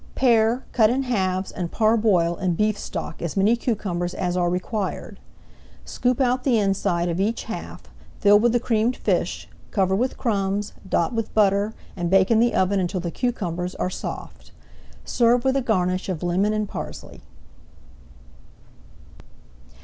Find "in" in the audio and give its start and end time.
0.89-1.03, 2.37-2.55, 12.31-12.39